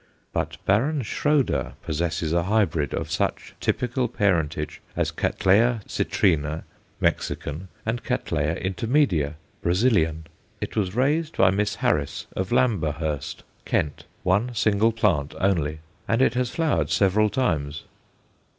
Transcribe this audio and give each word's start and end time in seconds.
But 0.33 0.57
Baron 0.65 1.03
Schroeder 1.03 1.73
possesses 1.83 2.33
a 2.33 2.41
hybrid 2.45 2.91
of 2.95 3.11
such 3.11 3.53
typical 3.59 4.07
parentage 4.07 4.81
as 4.95 5.11
Catt. 5.11 5.37
citrina, 5.37 6.63
Mexican, 6.99 7.67
and 7.85 8.03
Catt. 8.03 8.25
intermedia, 8.25 9.35
Brazilian. 9.61 10.25
It 10.59 10.75
was 10.75 10.95
raised 10.95 11.37
by 11.37 11.51
Miss 11.51 11.75
Harris, 11.75 12.25
of 12.35 12.51
Lamberhurst, 12.51 13.43
Kent, 13.63 14.05
one 14.23 14.55
single 14.55 14.91
plant 14.91 15.35
only; 15.39 15.81
and 16.07 16.19
it 16.23 16.33
has 16.33 16.49
flowered 16.49 16.89
several 16.89 17.29
times. 17.29 17.83